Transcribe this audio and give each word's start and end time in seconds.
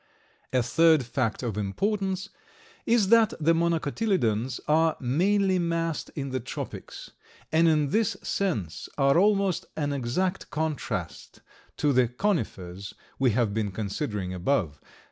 A 0.51 0.63
third 0.63 1.05
fact 1.05 1.43
of 1.43 1.59
importance 1.59 2.29
is 2.87 3.09
that 3.09 3.35
the 3.39 3.53
Monocotyledons 3.53 4.59
are 4.67 4.97
mainly 4.99 5.59
massed 5.59 6.09
in 6.15 6.29
the 6.31 6.39
tropics, 6.39 7.11
and 7.51 7.67
in 7.67 7.91
this 7.91 8.17
sense 8.23 8.89
are 8.97 9.19
almost 9.19 9.67
an 9.77 9.93
exact 9.93 10.49
contrast 10.49 11.41
to 11.77 11.93
the 11.93 12.07
Conifers 12.07 12.95
we 13.19 13.29
have 13.33 13.53
been 13.53 13.69
considering 13.69 14.33
above. 14.33 14.81